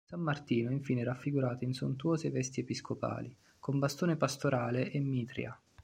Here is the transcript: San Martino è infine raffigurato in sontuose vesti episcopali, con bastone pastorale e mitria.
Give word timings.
San 0.03 0.21
Martino 0.21 0.71
è 0.71 0.73
infine 0.73 1.03
raffigurato 1.03 1.63
in 1.63 1.73
sontuose 1.73 2.31
vesti 2.31 2.61
episcopali, 2.61 3.31
con 3.59 3.77
bastone 3.77 4.15
pastorale 4.15 4.89
e 4.89 4.99
mitria. 4.99 5.55